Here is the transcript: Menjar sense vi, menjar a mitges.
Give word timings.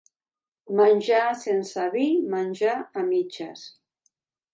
Menjar 0.77 1.25
sense 1.41 1.85
vi, 1.95 2.05
menjar 2.31 2.73
a 3.01 3.05
mitges. 3.11 3.67